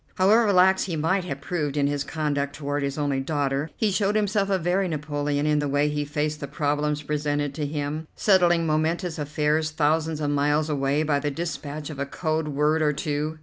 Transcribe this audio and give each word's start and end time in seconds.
However 0.15 0.51
lax 0.51 0.85
he 0.85 0.95
might 0.95 1.25
have 1.25 1.41
proved 1.41 1.77
in 1.77 1.85
his 1.85 2.03
conduct 2.03 2.55
toward 2.55 2.81
his 2.81 2.97
only 2.97 3.19
daughter, 3.19 3.69
he 3.77 3.91
showed 3.91 4.15
himself 4.15 4.49
a 4.49 4.57
very 4.57 4.87
Napoleon 4.87 5.45
in 5.45 5.59
the 5.59 5.67
way 5.67 5.89
he 5.89 6.05
faced 6.05 6.39
the 6.39 6.47
problems 6.47 7.03
presented 7.03 7.53
to 7.53 7.67
him, 7.67 8.07
settling 8.15 8.65
momentous 8.65 9.19
affairs 9.19 9.69
thousands 9.69 10.19
of 10.19 10.31
miles 10.31 10.71
away 10.71 11.03
by 11.03 11.19
the 11.19 11.29
dispatch 11.29 11.91
of 11.91 11.99
a 11.99 12.07
code 12.07 12.47
word 12.47 12.81
or 12.81 12.93
two. 12.93 13.37